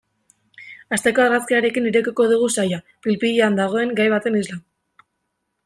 Asteko 0.95 1.21
argazkiarekin 1.25 1.89
irekiko 1.89 2.25
dugu 2.33 2.49
saila, 2.61 2.79
pil-pilean 3.05 3.61
dagoen 3.61 3.95
gai 4.01 4.09
baten 4.15 4.39
isla. 4.41 4.59